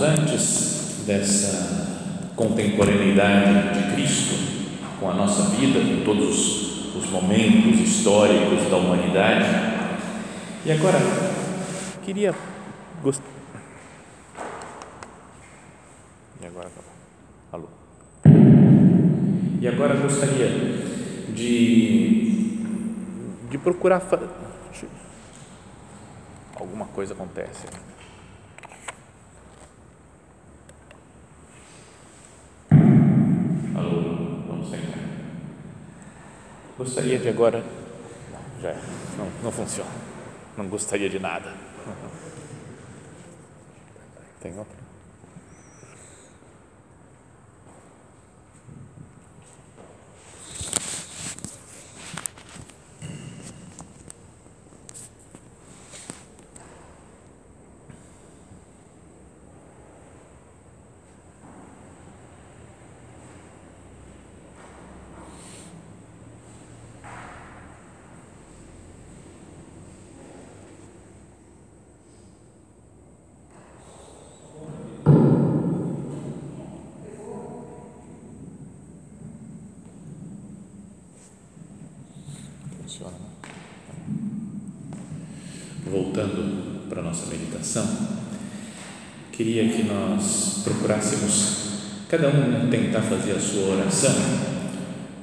[0.00, 4.34] Antes dessa contemporaneidade de Cristo
[5.00, 9.44] com a nossa vida, com todos os momentos históricos da humanidade.
[10.64, 10.98] E agora,
[12.04, 12.34] queria.
[13.02, 13.22] Gost...
[16.40, 16.68] E agora,
[17.52, 17.68] alô.
[19.60, 20.48] E agora gostaria
[21.34, 22.60] de,
[23.50, 24.02] de procurar.
[26.54, 27.66] Alguma coisa acontece.
[33.76, 34.00] Alô,
[34.48, 34.98] vamos tentar.
[36.78, 37.62] Gostaria de agora.
[38.62, 38.72] Já
[39.16, 39.90] não, não funciona.
[40.56, 41.52] Não gostaria de nada.
[44.40, 44.88] Tem outra?
[82.88, 83.18] Funciona, né?
[85.90, 87.86] Voltando para a nossa meditação,
[89.38, 91.58] queria que nós procurássemos,
[92.08, 94.12] cada um tentar fazer a sua oração,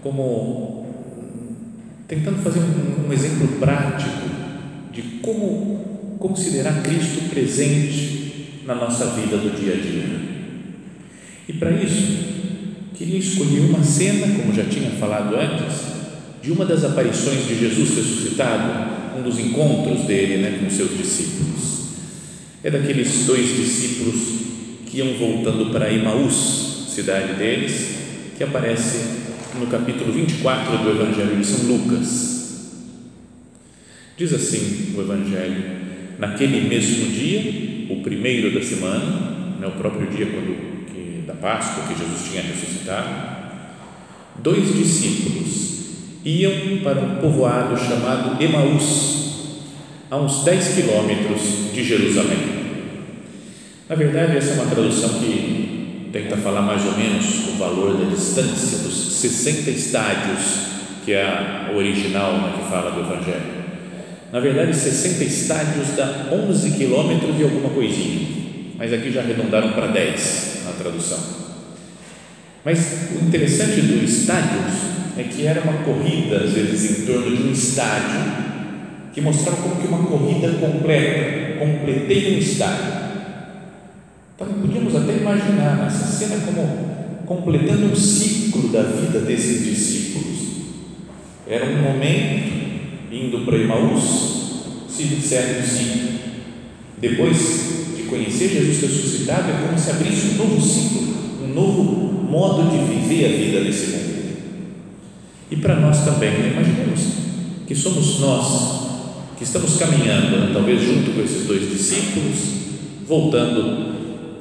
[0.02, 0.88] como
[2.08, 4.30] tentando fazer um, um exemplo prático
[4.94, 10.06] de como considerar Cristo presente na nossa vida do dia a dia.
[11.50, 12.18] E para isso,
[12.96, 15.76] queria escolher uma cena, como já tinha falado antes,
[16.42, 21.85] de uma das aparições de Jesus ressuscitado, um dos encontros dele né, com seus discípulos.
[22.66, 24.16] É daqueles dois discípulos
[24.88, 27.96] que iam voltando para Emaús, cidade deles,
[28.36, 29.02] que aparece
[29.60, 32.72] no capítulo 24 do Evangelho de São Lucas.
[34.18, 35.64] Diz assim o Evangelho:
[36.18, 41.84] naquele mesmo dia, o primeiro da semana, né, o próprio dia quando, que, da Páscoa
[41.84, 43.62] que Jesus tinha ressuscitado,
[44.42, 45.82] dois discípulos
[46.26, 49.60] iam para um povoado chamado Emaús,
[50.10, 52.55] a uns 10 quilômetros de Jerusalém.
[53.88, 58.10] Na verdade, essa é uma tradução que tenta falar mais ou menos o valor da
[58.10, 60.42] distância dos 60 estádios,
[61.06, 63.54] que é a original né, que fala do Evangelho.
[64.32, 68.28] Na verdade, 60 estádios dá 11 quilômetros e alguma coisinha,
[68.76, 71.20] mas aqui já arredondaram para 10 na tradução.
[72.66, 74.74] Mas o interessante do estádios
[75.16, 78.20] é que era uma corrida, às vezes, em torno de um estádio,
[79.14, 83.05] que mostrava como que uma corrida completa, completei um estádio.
[84.36, 90.40] Então, podíamos até imaginar nessa cena como completando um ciclo da vida desses discípulos.
[91.48, 92.52] Era um momento
[93.10, 94.04] indo para Emaús,
[94.90, 96.20] se disseram sim.
[97.00, 101.16] Depois de conhecer Jesus ressuscitado, é como se abrisse um novo ciclo,
[101.46, 101.84] um novo
[102.30, 104.16] modo de viver a vida nesse mundo.
[105.50, 106.52] E para nós também, né?
[106.52, 107.02] imaginemos
[107.66, 108.86] que somos nós
[109.38, 110.50] que estamos caminhando, né?
[110.54, 112.36] talvez junto com esses dois discípulos,
[113.08, 113.85] voltando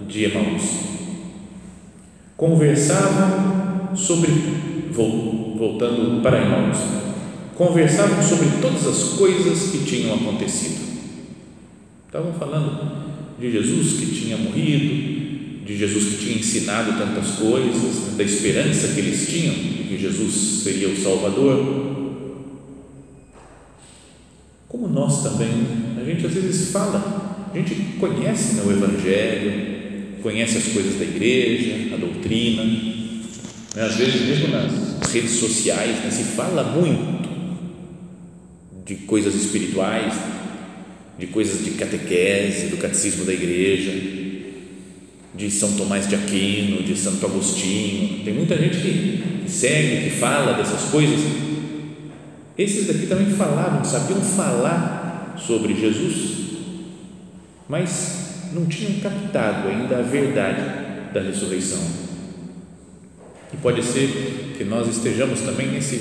[0.09, 0.63] de Emaús.
[2.37, 4.31] Conversavam sobre,
[4.93, 6.79] voltando para Emaús,
[7.55, 10.85] conversavam sobre todas as coisas que tinham acontecido.
[12.07, 13.05] Estavam falando
[13.39, 19.01] de Jesus que tinha morrido, de Jesus que tinha ensinado tantas coisas, da esperança que
[19.01, 21.95] eles tinham de que Jesus seria o Salvador.
[24.69, 25.51] Como nós também,
[26.01, 29.74] a gente às vezes fala, a gente conhece né, o Evangelho,
[30.25, 36.11] conhece as coisas da igreja, a doutrina, né, às vezes mesmo nas redes sociais né,
[36.11, 37.29] se fala muito
[38.87, 40.15] de coisas espirituais,
[41.19, 43.93] de coisas de catequese, do catecismo da igreja,
[45.35, 48.25] de São Tomás de Aquino, de Santo Agostinho.
[48.25, 51.21] Tem muita gente que segue, que fala dessas coisas,
[52.57, 56.55] Esses daqui também falavam, sabiam falar sobre Jesus,
[57.69, 58.24] mas
[58.55, 61.83] não tinham captado ainda a verdade da ressurreição.
[63.53, 65.97] E pode ser que nós estejamos também nesse,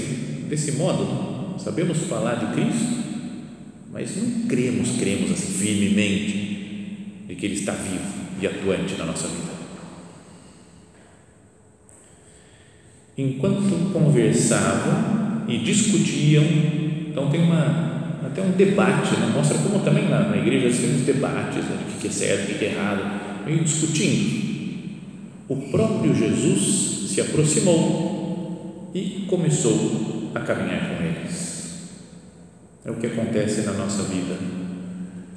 [0.47, 3.03] desse modo, sabemos falar de Cristo,
[3.91, 9.27] mas não cremos, cremos assim firmemente de que Ele está vivo e atuante na nossa
[9.27, 9.53] vida.
[13.15, 16.43] Enquanto conversavam e discutiam,
[17.09, 17.92] então tem uma,
[18.33, 19.31] até um debate, né?
[19.31, 21.77] mostra como também na, na igreja tem os debates né?
[21.95, 24.43] o que é certo, o que é errado, meio discutindo.
[25.47, 31.89] O próprio Jesus se aproximou e começou a caminhar com eles.
[32.83, 34.35] É o que acontece na nossa vida.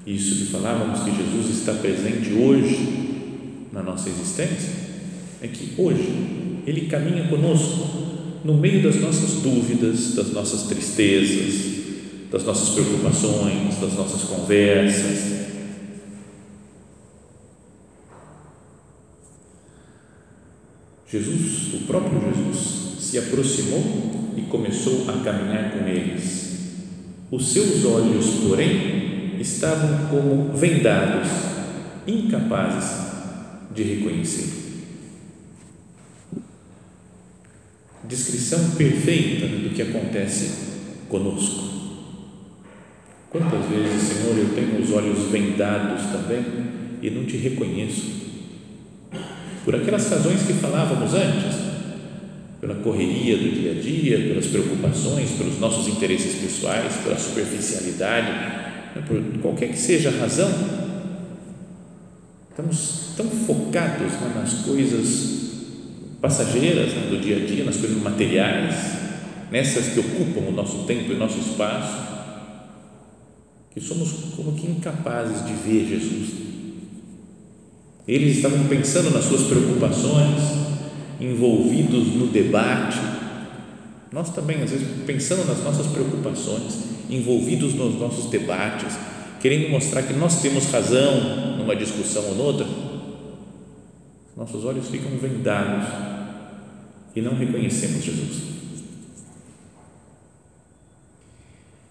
[0.06, 4.72] Isso que falávamos que Jesus está presente hoje na nossa existência,
[5.42, 11.75] é que hoje Ele caminha conosco no meio das nossas dúvidas, das nossas tristezas,
[12.30, 15.46] das nossas preocupações, das nossas conversas.
[21.08, 26.46] Jesus, o próprio Jesus, se aproximou e começou a caminhar com eles.
[27.30, 31.28] Os seus olhos, porém, estavam como vendados,
[32.06, 33.06] incapazes
[33.72, 34.66] de reconhecê-lo.
[38.04, 40.50] Descrição perfeita do que acontece
[41.08, 41.75] conosco.
[43.36, 46.42] Quantas vezes, Senhor, eu tenho os olhos vendados também
[47.02, 48.16] e não te reconheço?
[49.62, 51.54] Por aquelas razões que falávamos antes,
[52.62, 59.04] pela correria do dia a dia, pelas preocupações, pelos nossos interesses pessoais, pela superficialidade, né,
[59.06, 60.50] por qualquer que seja a razão,
[62.48, 65.50] estamos tão focados né, nas coisas
[66.22, 68.74] passageiras né, do dia a dia, nas coisas materiais,
[69.50, 72.15] nessas que ocupam o nosso tempo e o nosso espaço,
[73.76, 76.30] que somos como que incapazes de ver Jesus.
[78.08, 80.40] Eles estavam pensando nas suas preocupações,
[81.20, 82.98] envolvidos no debate.
[84.10, 86.78] Nós também, às vezes, pensando nas nossas preocupações,
[87.10, 88.96] envolvidos nos nossos debates,
[89.42, 92.66] querendo mostrar que nós temos razão numa discussão ou noutra,
[94.34, 95.86] nossos olhos ficam vendados
[97.14, 98.56] e não reconhecemos Jesus.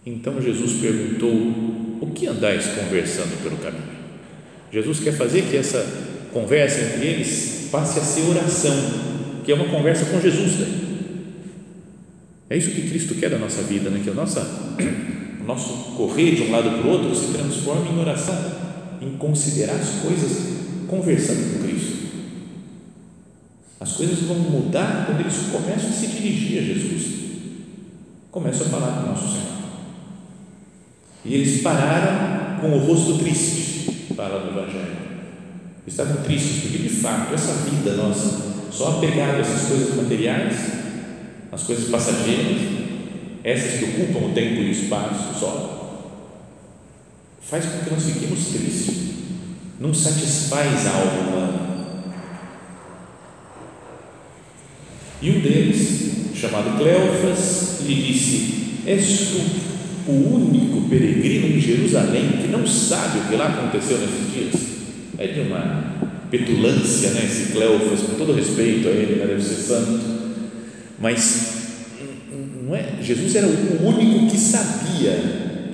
[0.05, 1.64] Então Jesus perguntou:
[2.01, 3.95] O que andais conversando pelo caminho?
[4.71, 5.85] Jesus quer fazer que essa
[6.33, 8.73] conversa entre eles passe a ser oração,
[9.43, 10.59] que é uma conversa com Jesus.
[10.59, 10.85] Né?
[12.49, 14.01] É isso que Cristo quer da nossa vida, né?
[14.03, 14.41] que a nossa,
[15.39, 18.35] o nosso correr de um lado para o outro se transforme em oração,
[19.01, 20.55] em considerar as coisas
[20.87, 21.95] conversando com Cristo.
[23.79, 27.05] As coisas vão mudar quando eles começam a se dirigir a Jesus,
[28.31, 29.54] começam a falar com o nosso Senhor.
[31.25, 34.95] E eles pararam com o rosto triste, fala no Evangelho.
[35.87, 40.55] Estavam tristes, porque de fato essa vida nossa, só apegada a essas coisas materiais,
[41.51, 42.61] as coisas passageiras,
[43.43, 46.11] essas que ocupam o tempo e o espaço só,
[47.41, 48.95] faz com que nós fiquemos tristes,
[49.79, 51.65] não satisfaz a alma humana.
[55.21, 59.64] E um deles, chamado Cleofas, lhe disse: És tu
[60.07, 64.75] o único peregrino em Jerusalém que não sabe o que lá aconteceu nesses dias.
[65.17, 65.95] É de uma
[66.29, 67.25] petulância, né?
[67.25, 69.25] Esse Cleofas, com todo respeito a ele, né?
[69.25, 70.01] deve ser santo,
[70.99, 71.55] mas
[72.65, 72.95] não é?
[73.01, 75.11] Jesus era o único que sabia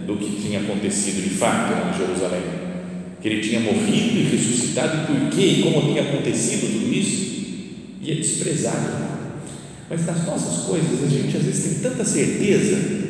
[0.06, 2.44] do que tinha acontecido de fato em Jerusalém,
[3.22, 7.32] que ele tinha morrido e ressuscitado, e por quê e como tinha acontecido tudo isso,
[8.02, 9.12] e é desprezado.
[9.90, 13.01] Mas nas nossas coisas a gente às vezes tem tanta certeza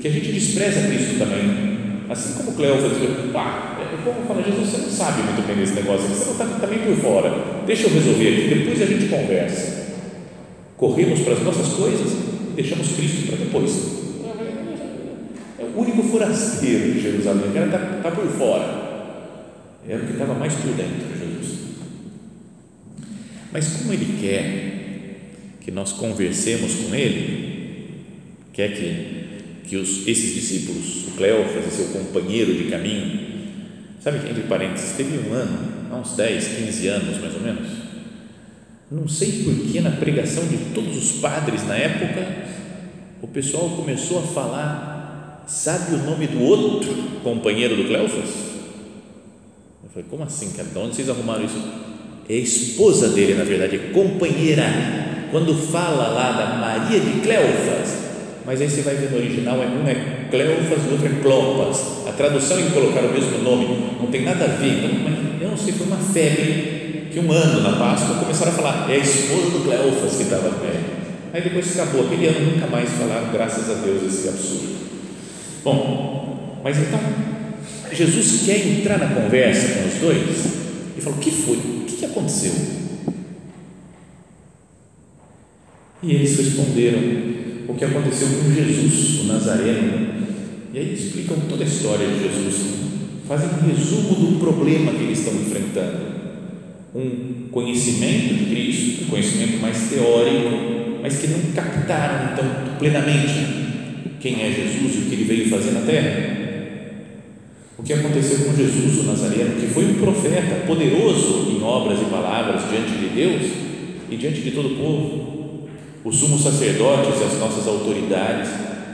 [0.00, 1.74] que a gente despreza Cristo também.
[2.08, 2.92] Assim como Cleófas
[3.32, 6.44] pá, o povo fala, Jesus, você não sabe muito bem desse negócio, você não está
[6.44, 7.32] também por fora,
[7.66, 9.84] deixa eu resolver aqui, depois a gente conversa.
[10.76, 14.04] Corremos para as nossas coisas e deixamos Cristo para depois.
[15.58, 18.84] É o único forasteiro de Jerusalém, o está tá por fora.
[19.88, 21.58] Era o que estava mais por dentro de Jesus.
[23.52, 24.74] Mas como Ele quer
[25.60, 28.04] que nós conversemos com Ele,
[28.52, 29.13] quer que
[29.64, 33.34] que os, esses discípulos, o Cleófas e seu companheiro de caminho,
[34.00, 35.58] sabe que, entre parênteses, teve um ano,
[35.90, 37.68] há uns 10, 15 anos mais ou menos,
[38.90, 42.26] não sei porquê, na pregação de todos os padres na época,
[43.22, 46.92] o pessoal começou a falar, sabe o nome do outro
[47.22, 48.28] companheiro do Cleófas?
[49.82, 50.68] Eu falei, como assim, cara?
[50.68, 51.60] De onde vocês arrumaram isso?
[52.28, 54.64] É esposa dele, na verdade, é companheira.
[55.30, 58.03] Quando fala lá da Maria de Cleófas,
[58.44, 62.06] mas aí você vai ver no original, é um é Cleofas o outro é Clopas.
[62.06, 64.84] A tradução em colocar o mesmo nome não tem nada a ver.
[64.84, 68.90] Então, eu não sei, foi uma febre que um ano na Páscoa começaram a falar,
[68.90, 70.84] é a esposa do Cleofas que estava com ele.
[71.32, 74.74] Aí depois acabou, aquele ano nunca mais falaram, graças a Deus, esse absurdo.
[75.64, 77.00] Bom, mas então,
[77.92, 80.46] Jesus quer entrar na conversa com os dois
[80.96, 81.56] e falou: O que foi?
[81.56, 82.52] O que aconteceu?
[86.02, 87.33] E eles responderam
[87.68, 90.24] o que aconteceu com Jesus, o Nazareno.
[90.72, 92.56] E aí explicam toda a história de Jesus,
[93.28, 96.14] fazem um resumo do problema que eles estão enfrentando.
[96.94, 102.44] Um conhecimento de Cristo, um conhecimento mais teórico, mas que não captaram então
[102.78, 103.54] plenamente
[104.20, 106.44] quem é Jesus e o que ele veio fazer na terra.
[107.78, 112.04] O que aconteceu com Jesus, o Nazareno, que foi um profeta poderoso em obras e
[112.04, 113.42] palavras diante de Deus
[114.10, 115.33] e diante de todo o povo
[116.04, 118.50] os sumos sacerdotes e as nossas autoridades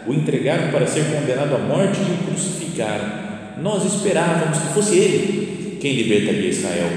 [0.07, 3.31] o entregaram para ser condenado à morte e o crucificaram.
[3.61, 6.91] Nós esperávamos que fosse ele quem libertaria Israel.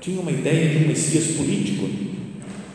[0.00, 1.86] Tinha uma ideia de um Messias político,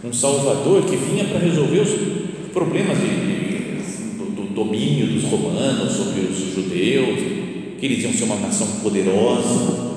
[0.04, 5.92] um Salvador que vinha para resolver os problemas de, de, do, do domínio dos romanos
[5.92, 7.20] sobre os judeus,
[7.80, 9.96] que eles iam ser uma nação poderosa.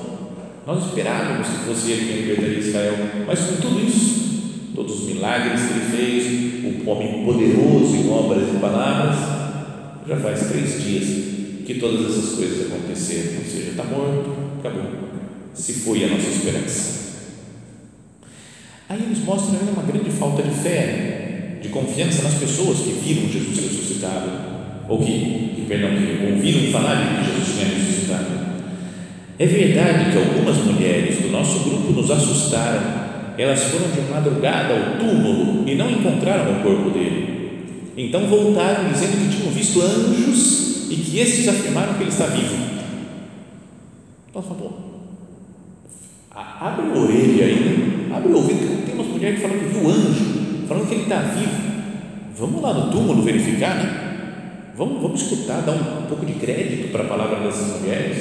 [0.65, 4.28] Nós esperávamos que fosse ele quem libertaria Israel, mas com tudo isso,
[4.79, 9.17] todos os milagres que ele fez, o homem poderoso em obras e palavras,
[10.07, 14.85] já faz três dias que todas essas coisas aconteceram, ou seja, está morto, acabou,
[15.53, 16.99] se foi a nossa esperança.
[18.87, 23.27] Aí eles mostram ainda uma grande falta de fé, de confiança nas pessoas que viram
[23.27, 24.31] Jesus ressuscitado,
[24.87, 28.49] ou que, que perdão, que ouviram falar de que Jesus tinha ressuscitado.
[29.37, 32.98] É verdade que algumas mulheres do nosso grupo nos assustaram
[33.41, 37.93] elas foram de madrugada ao túmulo e não encontraram o corpo dele.
[37.95, 42.55] Então voltaram dizendo que tinham visto anjos e que estes afirmaram que ele está vivo.
[44.29, 44.79] Então falou,
[46.35, 50.65] abre a orelha aí, abre o ouvido, tem umas mulheres que falam que viu anjo,
[50.67, 51.69] falando que ele está vivo.
[52.37, 54.71] Vamos lá no túmulo verificar, né?
[54.75, 58.17] Vamos, vamos escutar, dar um, um pouco de crédito para a palavra dessas mulheres.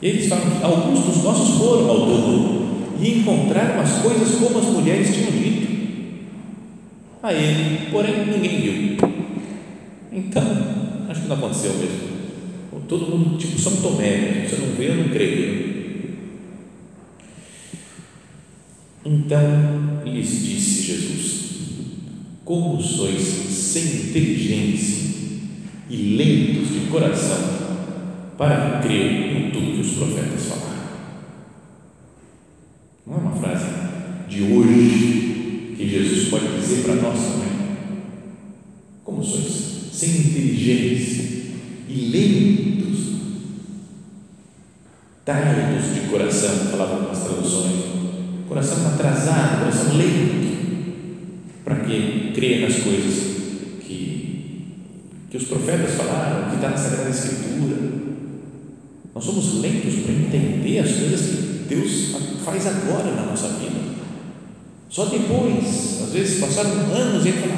[0.00, 2.67] E eles falam que alguns dos nossos foram ao túmulo
[2.98, 5.68] e encontraram as coisas como as mulheres tinham dito.
[7.22, 8.96] A ele, porém, ninguém viu.
[10.12, 10.42] Então,
[11.08, 12.08] acho que não aconteceu mesmo.
[12.88, 15.68] Todo mundo, tipo São Tomé, você não vê, eu não creio.
[19.04, 21.44] Então lhes disse Jesus:
[22.46, 25.28] Como sois sem inteligência
[25.90, 27.58] e lentos de coração
[28.38, 30.78] para crer em tudo que os profetas falaram.
[33.06, 33.66] Não é uma frase
[34.38, 37.48] de hoje que Jesus pode dizer para nós também.
[39.02, 39.88] Como sois?
[39.92, 41.24] Sem inteligência
[41.88, 43.14] e lentos,
[45.24, 47.88] tardos de coração, falavam nas traduções.
[48.48, 50.58] Coração atrasado, coração lento,
[51.64, 53.14] para que crer nas coisas
[53.80, 54.74] que,
[55.28, 57.76] que os profetas falaram, que está na Sagrada Escritura.
[59.12, 62.14] Nós somos lentos para entender as coisas que Deus
[62.44, 63.97] faz agora na nossa vida.
[64.98, 67.54] Só depois, às vezes passaram anos e ele fala,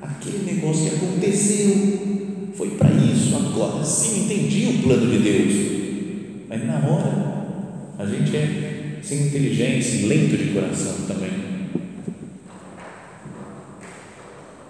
[0.00, 6.46] ah, aquele negócio que aconteceu foi para isso, agora sim entendi o plano de Deus.
[6.48, 11.32] Mas na hora, a gente é sem inteligência lento de coração também.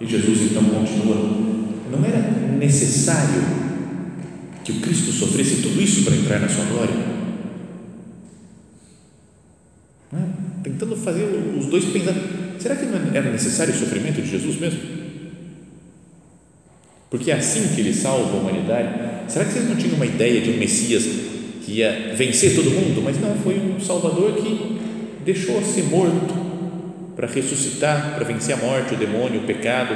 [0.01, 1.15] E Jesus então continua:
[1.89, 2.29] não era
[2.59, 3.41] necessário
[4.65, 7.13] que o Cristo sofresse tudo isso para entrar na sua glória?
[10.63, 11.23] tentando fazer
[11.57, 12.13] os dois pensar,
[12.59, 14.79] será que não era necessário o sofrimento de Jesus mesmo?
[17.09, 18.89] Porque é assim que ele salva a humanidade.
[19.27, 21.03] Será que vocês não tinham uma ideia de um Messias
[21.65, 23.01] que ia vencer todo mundo?
[23.03, 24.79] Mas não, foi um Salvador que
[25.25, 26.35] deixou ser morto
[27.15, 29.95] para ressuscitar, para vencer a morte, o demônio, o pecado.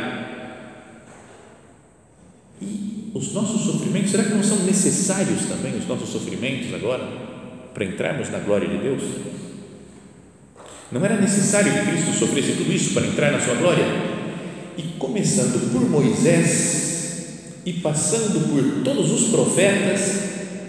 [2.60, 7.07] E os nossos sofrimentos, será que não são necessários também os nossos sofrimentos agora
[7.72, 9.03] para entrarmos na glória de Deus?
[10.91, 13.84] Não era necessário que Cristo sofresse tudo isso para entrar na sua glória?
[14.77, 16.77] E começando por Moisés
[17.65, 20.22] e passando por todos os profetas,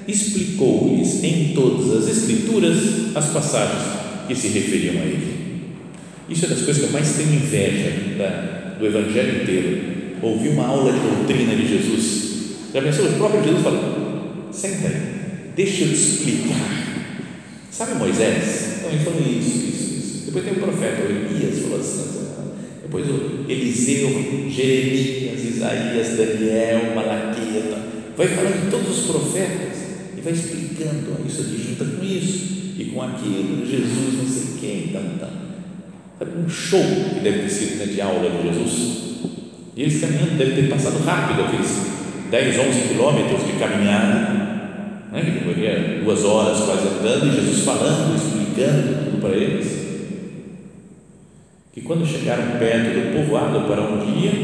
[0.09, 2.79] explicou-lhes em todas as Escrituras
[3.15, 3.83] as passagens
[4.27, 5.39] que se referiam a ele.
[6.29, 9.99] Isso é das coisas que eu mais tenho inveja da, do Evangelho inteiro.
[10.21, 12.29] Ouvir uma aula de doutrina de Jesus.
[12.75, 13.07] Já pensou?
[13.07, 17.07] O próprio Jesus falou: senta aí, deixa eu te explicar.
[17.71, 18.79] Sabe Moisés?
[18.79, 19.88] Então ele falou isso, isso
[20.38, 22.18] depois tem o profeta, Elias, falou assim:
[22.83, 24.09] depois o Eliseu,
[24.49, 27.64] Jeremias, Isaías, Daniel, Malaquias,
[28.16, 29.78] vai falando de todos os profetas
[30.16, 34.92] e vai explicando, isso aqui junta com isso e com aquilo, Jesus, não sei quem,
[34.92, 35.30] tal, tal.
[36.18, 36.83] Sabe, um show
[37.14, 39.09] que deve ter sido né, de aula de Jesus.
[39.76, 41.71] E eles caminhando, deve ter passado rápido aqueles
[42.30, 44.49] 10, 11 quilômetros de caminhada,
[45.12, 49.88] né, que demoraria duas horas quase andando, e Jesus falando, explicando tudo para eles.
[51.78, 54.35] Que quando chegaram perto do povoado para onde iam,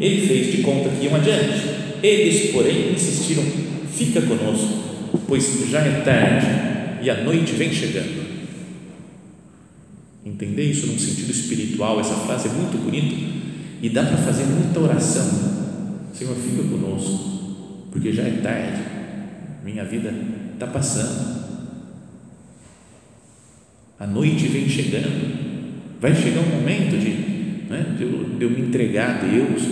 [0.00, 1.70] ele fez de conta que iam adiante.
[2.02, 3.44] Eles, porém, insistiram:
[3.94, 6.48] fica conosco, pois já é tarde
[7.00, 8.28] e a noite vem chegando.
[10.26, 13.14] Entender isso num sentido espiritual, essa frase é muito bonita
[13.80, 15.28] e dá para fazer muita oração.
[16.12, 18.82] Senhor, fica conosco, porque já é tarde,
[19.64, 20.12] minha vida
[20.54, 21.38] está passando.
[23.96, 25.39] A noite vem chegando,
[26.00, 27.10] vai chegar um momento de,
[27.68, 29.62] né, de, eu, de eu me entregar a Deus.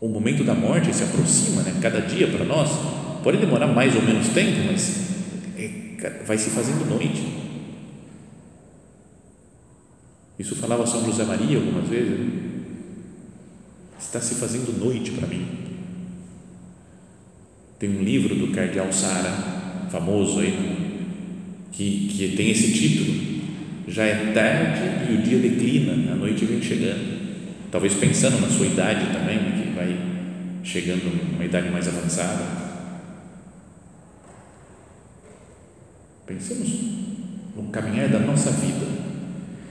[0.00, 2.70] O momento da morte se aproxima, né, cada dia para nós.
[3.22, 5.10] Pode demorar mais ou menos tempo, mas
[5.56, 7.22] é, vai se fazendo noite.
[10.38, 12.18] Isso falava São José Maria algumas vezes.
[12.18, 12.30] Né?
[14.00, 15.46] Está se fazendo noite para mim.
[17.78, 19.30] Tem um livro do Cardeal Sara,
[19.90, 21.06] famoso aí,
[21.70, 23.21] que, que tem esse título.
[23.88, 27.20] Já é tarde e o dia declina, a noite vem chegando.
[27.70, 29.96] Talvez pensando na sua idade também, que vai
[30.62, 32.62] chegando uma idade mais avançada.
[36.26, 36.68] Pensemos
[37.56, 38.86] no caminhar da nossa vida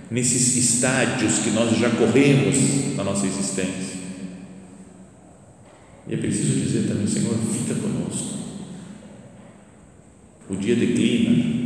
[0.09, 4.01] nesses estádios que nós já corremos na nossa existência.
[6.07, 8.39] E é preciso dizer também, Senhor, fica conosco.
[10.49, 11.60] O dia declina,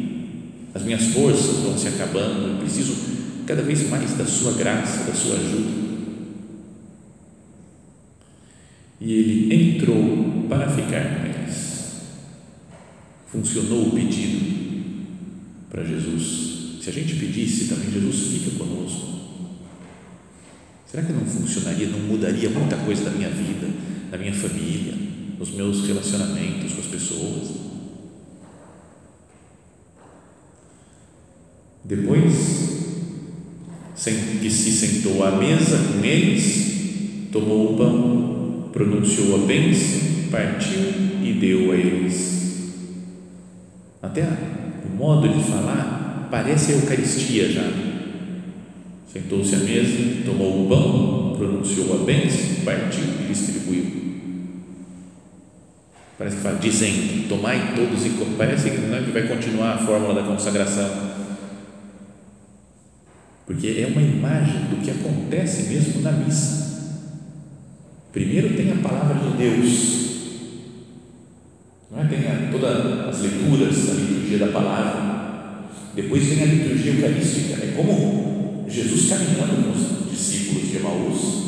[0.75, 2.93] as minhas forças vão se acabando, eu preciso
[3.47, 5.85] cada vez mais da Sua graça, da Sua ajuda.
[9.01, 12.01] E ele entrou para ficar com eles.
[13.31, 14.53] Funcionou o pedido
[15.71, 16.45] para Jesus
[16.85, 19.07] se a gente pedisse também, Jesus fica conosco,
[20.85, 23.67] será que não funcionaria, não mudaria muita coisa da minha vida,
[24.11, 24.93] da minha família,
[25.39, 27.64] nos meus relacionamentos com as pessoas?
[31.87, 32.33] Depois
[34.41, 40.81] que se sentou à mesa com eles, tomou o pão, pronunciou a bênção, partiu
[41.23, 42.73] e deu a eles.
[44.01, 47.71] Até o modo de falar parece a Eucaristia já.
[49.13, 53.85] Sentou-se à mesa, tomou o pão, pronunciou a bênção, partiu e distribuiu.
[56.17, 59.77] Parece que fala, dizendo, tomai todos e parece que não é que vai continuar a
[59.77, 61.14] fórmula da consagração.
[63.45, 66.65] Porque é uma imagem do que acontece mesmo na missa.
[68.11, 70.05] Primeiro tem a palavra de Deus,
[71.91, 72.07] não é?
[72.07, 75.15] tem todas as leituras, a liturgia da palavra,
[75.95, 81.45] depois vem a liturgia eucarística, é como Jesus caminhando com os discípulos de Emaús,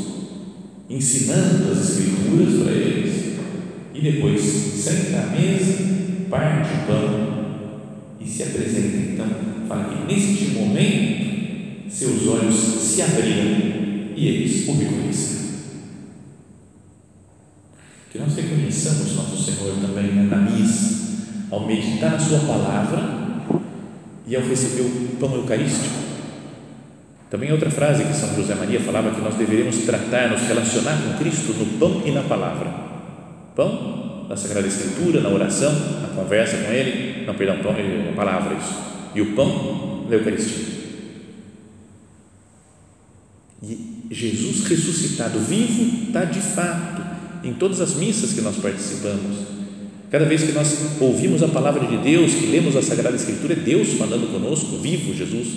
[0.90, 3.38] ensinando as Escrituras para eles,
[3.94, 7.38] e depois senta à mesa, parte o pão
[8.20, 8.98] e se apresenta.
[8.98, 9.28] Então,
[9.68, 11.27] fala que neste momento
[11.90, 15.48] seus olhos se abriram e eles o reconheceram.
[18.12, 23.28] Que nós reconheçamos nosso Senhor também na missa, ao meditar na Sua palavra
[24.26, 26.08] e ao receber o pão eucarístico.
[27.30, 31.18] Também outra frase que São José Maria falava que nós deveríamos tratar, nos relacionar com
[31.18, 32.74] Cristo no pão e na palavra.
[33.56, 35.72] Pão na Sagrada Escritura, na oração,
[36.02, 37.74] na conversa com Ele, não, perdão, pão,
[38.16, 38.76] palavra isso.
[39.16, 40.66] E o pão da Eucaristia.
[43.64, 47.04] E Jesus ressuscitado, vivo, está de fato
[47.44, 49.58] em todas as missas que nós participamos
[50.10, 53.58] Cada vez que nós ouvimos a palavra de Deus, que lemos a Sagrada Escritura, é
[53.58, 55.48] Deus falando conosco, vivo Jesus.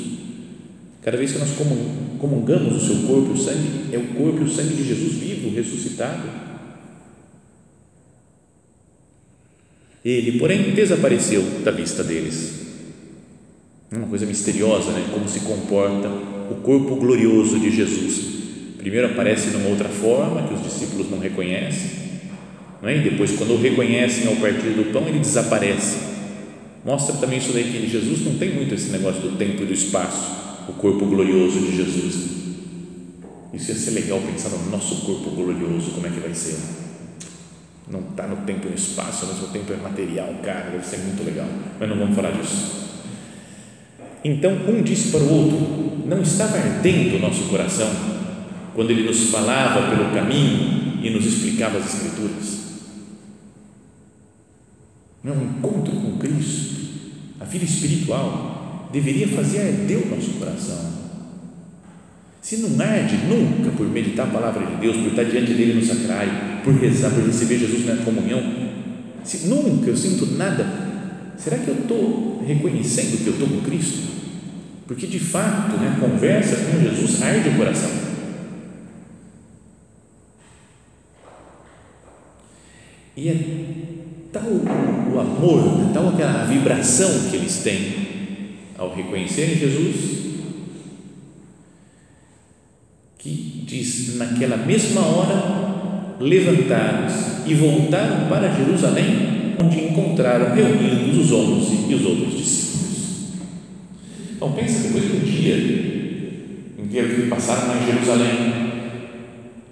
[1.02, 1.50] Cada vez que nós
[2.18, 5.14] comungamos o seu corpo e o sangue, é o corpo e o sangue de Jesus
[5.14, 6.28] vivo, ressuscitado.
[10.04, 12.58] Ele, porém, desapareceu da vista deles.
[13.92, 15.08] Uma coisa misteriosa, né?
[15.12, 16.08] Como se comporta
[16.50, 18.39] o corpo glorioso de Jesus.
[18.80, 22.00] Primeiro aparece numa outra forma que os discípulos não reconhecem
[22.80, 22.96] não é?
[22.96, 25.98] E depois, quando o reconhecem ao partir do pão, ele desaparece.
[26.84, 29.72] Mostra também isso daí que Jesus não tem muito esse negócio do tempo e do
[29.72, 32.30] espaço, o corpo glorioso de Jesus.
[33.52, 36.56] Isso ia ser legal pensar no nosso corpo glorioso, como é que vai ser.
[37.90, 40.98] Não está no tempo e no espaço, ao mesmo tempo é material, cara, deve ser
[40.98, 41.48] muito legal.
[41.78, 42.88] Mas não vamos falar disso.
[44.24, 48.09] Então, um disse para o outro: não estava ardendo o nosso coração
[48.80, 52.60] quando Ele nos falava pelo caminho e nos explicava as Escrituras?
[55.22, 56.80] Não, um encontro com Cristo,
[57.38, 60.78] a vida espiritual, deveria fazer arder o nosso coração.
[62.40, 65.84] Se não arde nunca por meditar a palavra de Deus, por estar diante dele no
[65.84, 66.32] sacrário,
[66.64, 68.42] por rezar, por receber Jesus na comunhão,
[69.22, 70.66] se nunca eu sinto nada,
[71.36, 74.08] será que eu estou reconhecendo que eu estou com Cristo?
[74.86, 78.09] Porque de fato, né, conversa com Jesus arde o coração.
[83.20, 83.36] E é
[84.32, 88.08] tal o amor, tal aquela vibração que eles têm
[88.78, 90.20] ao reconhecerem Jesus
[93.18, 101.90] que diz: naquela mesma hora levantaram-se e voltaram para Jerusalém, onde encontraram reunidos os onze
[101.90, 103.32] e os outros discípulos.
[104.34, 105.56] Então, pensa depois do dia
[106.78, 108.72] inteiro que passaram em Jerusalém,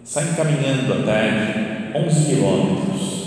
[0.05, 3.18] saem caminhando à tarde, 11 quilômetros,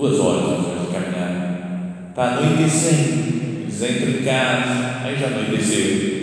[0.00, 6.20] duas horas de caminhar, está anoitecendo, eles entram em casa, aí já anoiteceu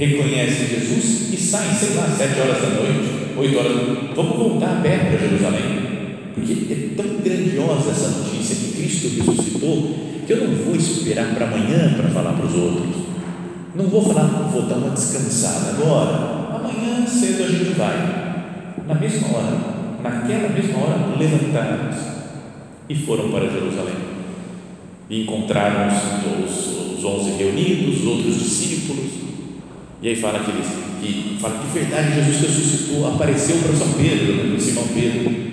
[0.00, 4.36] reconhecem Jesus e saem, sei lá, sete horas da noite, oito horas da noite, vamos
[4.38, 5.90] voltar a pé para Jerusalém.
[6.34, 9.94] Porque é tão grandiosa essa notícia que Cristo ressuscitou,
[10.26, 12.96] que eu não vou esperar para amanhã para falar para os outros.
[13.74, 16.56] Não vou falar, vou dar uma descansada agora.
[16.56, 18.30] Amanhã cedo a gente vai.
[18.88, 19.56] Na mesma hora,
[20.02, 22.19] naquela mesma hora, levantaram-se
[22.90, 23.94] e foram para Jerusalém.
[25.08, 25.88] E encontraram
[26.44, 29.20] os, os onze reunidos, os outros discípulos
[30.02, 30.66] e aí fala que, eles,
[31.02, 35.50] que, fala que de verdade Jesus ressuscitou, apareceu para São Pedro, né, para Simão Pedro.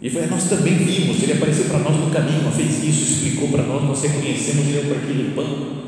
[0.00, 3.64] E foi, nós também vimos, ele apareceu para nós no caminho, fez isso, explicou para
[3.64, 5.80] nós, nós reconhecemos, ele é partilho do pão.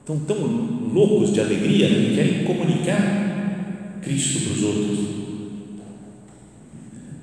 [0.00, 0.46] Estão tão
[0.94, 4.98] loucos de alegria né, que querem comunicar Cristo para os outros.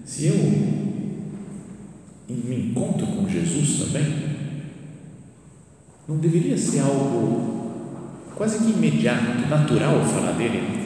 [0.03, 0.84] Se eu
[2.33, 4.35] me encontro com Jesus também,
[6.07, 7.55] não deveria ser algo
[8.35, 10.85] quase que imediato, natural falar dele.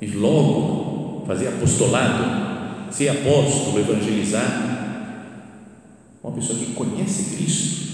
[0.00, 4.74] E logo fazer apostolado, ser apóstolo, evangelizar.
[6.22, 7.86] Uma pessoa que conhece Cristo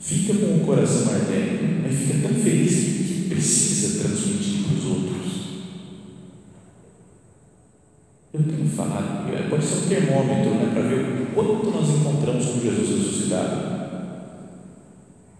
[0.00, 5.34] fica com o coração ardendo, mas fica tão feliz que precisa transmitir para os outros.
[8.34, 12.60] Eu tenho falado, pode ser um termômetro né, para ver o quanto nós encontramos com
[12.60, 13.74] Jesus ressuscitado.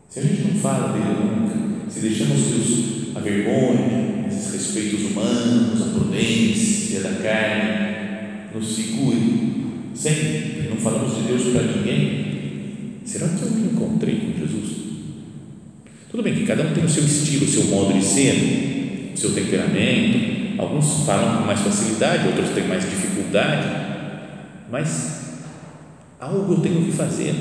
[0.09, 5.83] Se a gente não fala dele nunca, se deixamos que a vergonha, esses respeitos humanos,
[5.83, 7.95] a prudência da carne
[8.55, 14.39] nos segure sempre, não falamos de Deus para ninguém, será que eu me encontrei com
[14.39, 14.85] Jesus?
[16.09, 19.19] Tudo bem que cada um tem o seu estilo, o seu modo de ser, o
[19.19, 23.84] seu temperamento, alguns falam com mais facilidade, outros têm mais dificuldade,
[24.75, 25.21] mas
[26.19, 27.33] algo eu tenho que fazer.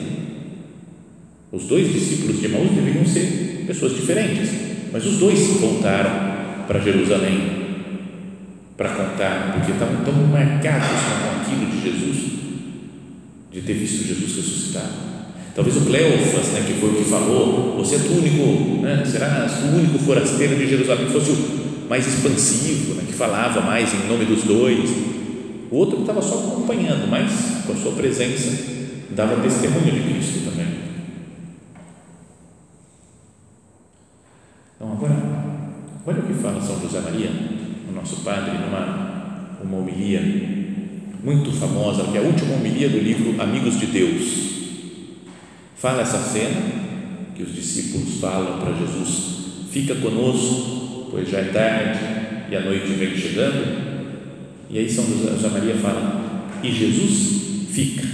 [1.51, 4.51] Os dois discípulos de Maús deveriam ser pessoas diferentes,
[4.91, 6.11] mas os dois voltaram
[6.67, 7.63] para Jerusalém
[8.77, 12.17] para contar, porque estavam tão marcados com aquilo de Jesus,
[13.51, 14.93] de ter visto Jesus ressuscitado.
[15.55, 19.47] Talvez o Cleofas, né, que foi o que falou, você é o único, né, será
[19.63, 24.25] o único forasteiro de Jerusalém, fosse o mais expansivo, né, que falava mais em nome
[24.25, 25.12] dos dois.
[25.73, 28.63] O outro estava só acompanhando, mas com a sua presença
[29.09, 30.67] dava testemunho de Cristo também.
[34.75, 35.15] Então, agora,
[36.05, 37.31] olha o que fala São José Maria,
[37.89, 40.21] o nosso padre, numa uma homilia
[41.23, 44.53] muito famosa, que é a última homilia do livro Amigos de Deus.
[45.75, 46.61] Fala essa cena
[47.35, 51.99] que os discípulos falam para Jesus: Fica conosco, pois já é tarde
[52.51, 53.82] e a noite vem chegando.
[54.73, 58.07] E aí São José Maria fala: E Jesus fica.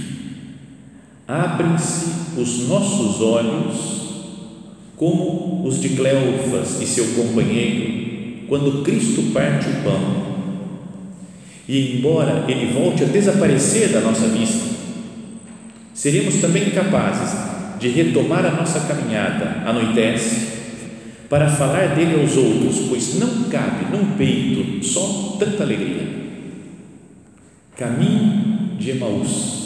[1.26, 4.00] Abrem-se os nossos olhos
[4.94, 10.20] como os de Cleofas e seu companheiro, quando Cristo parte o pão.
[11.66, 14.68] E embora ele volte a desaparecer da nossa vista,
[15.94, 17.38] seremos também capazes
[17.78, 20.48] de retomar a nossa caminhada, anoitece,
[21.30, 26.29] para falar dele aos outros, pois não cabe num peito só tanta alegria.
[27.80, 29.58] Caminho de Emaús.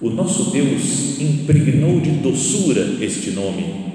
[0.00, 3.94] O nosso Deus impregnou de doçura este nome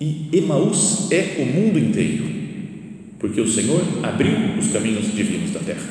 [0.00, 2.24] e Emaús é o mundo inteiro,
[3.20, 5.88] porque o Senhor abriu os caminhos divinos da terra.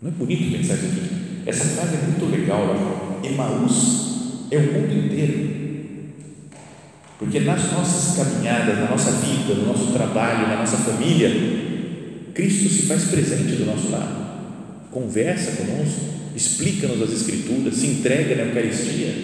[0.00, 1.42] Não é bonito pensar isso aqui?
[1.44, 3.20] Essa frase é muito legal.
[3.22, 5.50] Emaús é o mundo inteiro.
[7.18, 11.61] Porque nas nossas caminhadas, na nossa vida, no nosso trabalho, na nossa família,
[12.34, 16.00] Cristo se faz presente do nosso lado, conversa conosco,
[16.34, 19.14] explica-nos as Escrituras, se entrega na Eucaristia.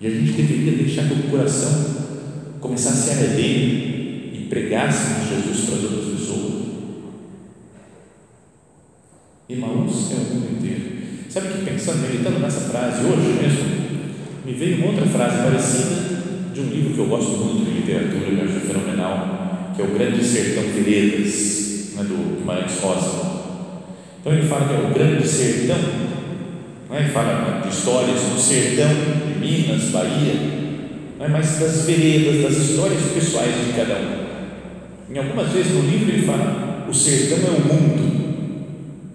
[0.00, 1.96] E a gente deveria deixar que o coração
[2.60, 6.58] começasse a arder e pregasse Jesus para outras pessoas.
[9.48, 10.98] Emaús é o mundo inteiro.
[11.28, 13.78] Sabe que pensando, meditando nessa frase hoje mesmo,
[14.44, 16.18] me veio uma outra frase parecida
[16.54, 19.37] de um livro que eu gosto muito de literatura, eu acho fenomenal,
[19.78, 23.38] que é O Grande Sertão Veredas, né, do Guimarães Rosa.
[24.20, 25.78] Então ele fala que é o Grande Sertão,
[26.90, 30.34] né, ele fala de histórias do sertão de Minas, Bahia,
[31.20, 35.14] né, mas das veredas, das histórias pessoais de cada um.
[35.14, 38.18] Em algumas vezes no livro ele fala: o sertão é o mundo.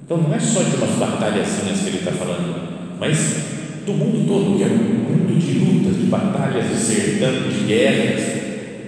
[0.06, 3.18] Então não é só de umas batalhazinhas que ele está falando, mas
[3.86, 8.44] do mundo todo, que é um mundo de lutas, de batalhas, de sertão, de guerras.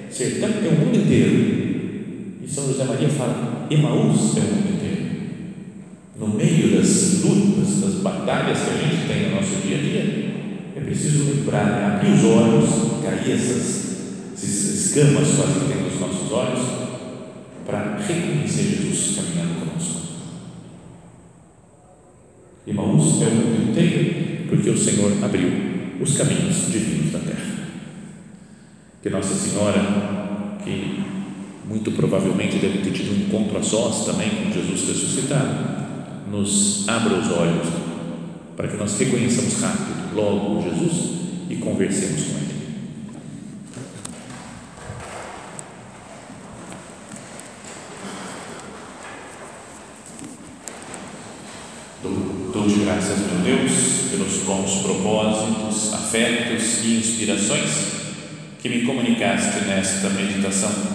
[0.09, 1.64] Sertão é o mundo inteiro.
[2.45, 5.05] E São José Maria fala: Emaús é o mundo inteiro.
[6.19, 10.35] No meio das lutas, das batalhas que a gente tem no nosso dia a dia,
[10.75, 11.95] é preciso lembrar, né?
[11.95, 16.59] abrir os olhos, cair essas, essas escamas quase que tem nos nossos olhos,
[17.65, 20.01] para reconhecer Jesus caminhando conosco.
[22.67, 25.49] Emaús é o mundo inteiro porque o Senhor abriu
[25.99, 27.55] os caminhos divinos da terra.
[29.01, 31.15] Que Nossa Senhora, que
[31.67, 35.85] muito provavelmente deve ter tido um encontro a sós também com Jesus ressuscitado,
[36.31, 37.67] nos abra os olhos
[38.55, 41.11] para que nós reconheçamos rápido, logo, Jesus
[41.49, 42.55] e conversemos com Ele.
[52.53, 57.69] Dou-te graças, meu Deus pelos bons propósitos, afetos e inspirações
[58.61, 60.94] que me comunicaste nesta meditação.